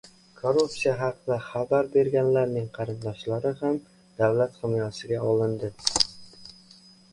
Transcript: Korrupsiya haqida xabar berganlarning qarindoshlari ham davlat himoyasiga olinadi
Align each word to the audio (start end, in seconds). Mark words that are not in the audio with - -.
Korrupsiya 0.37 0.93
haqida 1.01 1.35
xabar 1.49 1.89
berganlarning 1.97 2.65
qarindoshlari 2.79 3.53
ham 3.61 3.79
davlat 4.23 4.59
himoyasiga 4.65 5.23
olinadi 5.29 5.73